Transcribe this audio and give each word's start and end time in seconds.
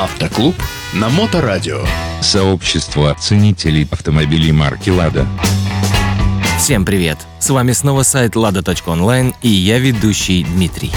Автоклуб 0.00 0.54
на 0.94 1.10
Моторадио. 1.10 1.84
Сообщество 2.22 3.14
ценителей 3.20 3.86
автомобилей 3.90 4.50
марки 4.50 4.88
«Лада». 4.88 5.26
Всем 6.58 6.86
привет! 6.86 7.18
С 7.38 7.50
вами 7.50 7.72
снова 7.72 8.02
сайт 8.02 8.34
lada.online 8.34 9.34
и 9.42 9.50
я 9.50 9.78
ведущий 9.78 10.42
Дмитрий. 10.44 10.90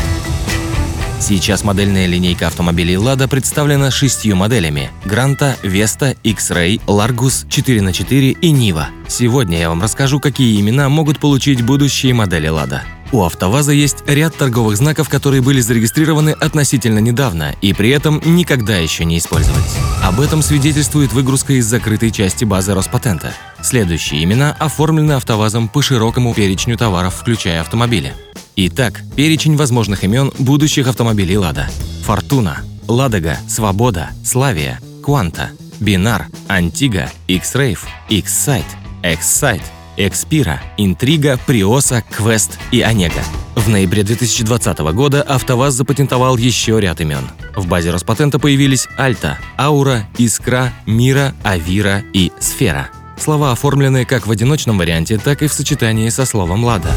Сейчас 1.20 1.66
модельная 1.66 2.06
линейка 2.06 2.48
автомобилей 2.48 2.96
Lada 2.96 3.28
представлена 3.28 3.92
шестью 3.92 4.38
моделями– 4.38 4.90
Гранта, 5.04 5.58
Веста, 5.64 6.16
X-Ray, 6.24 6.82
Largus, 6.86 7.46
4х4 7.50 8.38
и 8.40 8.52
Нива. 8.52 8.88
Сегодня 9.10 9.60
я 9.60 9.68
вам 9.68 9.82
расскажу, 9.82 10.22
какие 10.22 10.62
имена 10.62 10.88
могут 10.88 11.20
получить 11.20 11.62
будущие 11.62 12.14
модели 12.14 12.50
Lada. 12.50 12.84
У 13.14 13.22
АвтоВАЗа 13.22 13.74
есть 13.74 13.98
ряд 14.08 14.36
торговых 14.36 14.76
знаков, 14.76 15.08
которые 15.08 15.44
были 15.44 15.62
зарегистрированы 15.62 16.32
относительно 16.32 16.98
недавно 16.98 17.56
и 17.62 17.72
при 17.72 17.92
этом 17.92 18.20
никогда 18.26 18.78
еще 18.78 19.06
не 19.06 19.20
использовались. 19.20 19.78
Об 20.02 20.20
этом 20.20 20.42
свидетельствует 20.42 21.14
выгрузка 21.14 21.54
из 21.54 21.68
закрытой 21.68 22.10
части 22.10 22.44
базы 22.44 22.74
Роспатента. 22.74 23.32
Следующие 23.62 24.24
имена 24.24 24.56
оформлены 24.58 25.12
АвтоВАЗом 25.12 25.70
по 25.70 25.84
широкому 25.84 26.34
перечню 26.34 26.76
товаров, 26.76 27.14
включая 27.14 27.62
автомобили. 27.62 28.16
Итак, 28.56 29.02
перечень 29.16 29.58
возможных 29.58 30.04
имен 30.04 30.34
будущих 30.40 30.88
автомобилей 30.88 31.38
«Лада». 31.38 31.70
«Фортуна», 32.06 32.64
«Ладога», 32.88 33.38
«Свобода», 33.48 34.10
«Славия», 34.26 34.80
«Кванта», 35.04 35.52
«Бинар», 35.80 36.30
«Антига», 36.48 37.12
«X-Rave», 37.28 37.80
«X-Sight», 38.10 38.66
«X-Sight», 39.04 39.62
«Экспира», 39.98 40.62
«Интрига», 40.78 41.40
«Приоса», 41.46 42.04
«Квест» 42.10 42.60
и 42.72 42.82
«Онега». 42.82 43.24
В 43.56 43.70
ноябре 43.70 44.04
2020 44.04 44.80
года 44.94 45.22
АвтоВАЗ 45.22 45.74
запатентовал 45.74 46.38
еще 46.38 46.80
ряд 46.80 47.02
имен. 47.02 47.30
В 47.56 47.68
базе 47.68 47.92
Роспатента 47.92 48.40
появились 48.40 48.88
«Альта», 48.98 49.38
«Аура», 49.58 50.08
«Искра», 50.18 50.74
«Мира», 50.86 51.34
«Авира» 51.44 52.04
и 52.14 52.32
«Сфера». 52.40 52.90
Слова 53.18 53.52
оформлены 53.52 54.06
как 54.06 54.28
в 54.28 54.32
одиночном 54.32 54.78
варианте, 54.78 55.18
так 55.18 55.44
и 55.44 55.48
в 55.48 55.54
сочетании 55.54 56.10
со 56.10 56.26
словом 56.26 56.64
«Лада». 56.64 56.90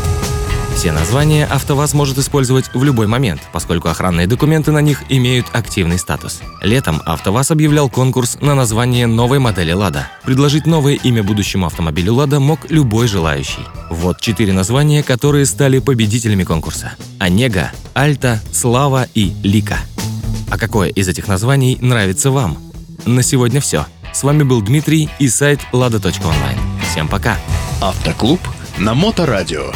Все 0.77 0.93
названия 0.93 1.47
АвтоВАЗ 1.47 1.95
может 1.95 2.19
использовать 2.19 2.67
в 2.75 2.85
любой 2.85 3.07
момент, 3.07 3.41
поскольку 3.51 3.89
охранные 3.89 4.27
документы 4.27 4.73
на 4.73 4.83
них 4.83 5.05
имеют 5.09 5.47
активный 5.55 5.99
статус. 5.99 6.43
Летом 6.61 7.01
АвтоВАЗ 7.07 7.53
объявлял 7.53 7.89
конкурс 7.89 8.37
на 8.43 8.55
название 8.55 9.07
новой 9.07 9.39
модели 9.39 9.73
«Лада». 9.73 10.07
Предложить 10.27 10.67
новое 10.67 10.93
имя 10.93 11.23
будущему 11.23 11.65
автомобилю 11.65 12.13
«Лада» 12.13 12.41
мог 12.41 12.71
любой 12.71 13.09
желающий. 13.09 13.65
Вот 13.91 14.21
четыре 14.21 14.53
названия, 14.53 15.03
которые 15.03 15.47
стали 15.47 15.79
победителями 15.79 16.45
конкурса. 16.45 16.93
«Онега», 17.19 17.73
«Альта», 17.95 18.43
«Слава» 18.53 19.09
и 19.15 19.33
«Лика». 19.43 19.79
А 20.51 20.59
какое 20.59 20.91
из 20.91 21.09
этих 21.09 21.27
названий 21.27 21.79
нравится 21.81 22.31
вам? 22.31 22.59
На 23.07 23.23
сегодня 23.23 23.63
все. 23.63 23.87
С 24.13 24.23
вами 24.23 24.43
был 24.43 24.61
Дмитрий 24.61 25.09
и 25.19 25.29
сайт 25.29 25.61
lada.online. 25.73 26.59
Всем 26.91 27.09
пока! 27.09 27.39
Автоклуб 27.81 28.41
на 28.79 28.95
Моторадио. 28.95 29.73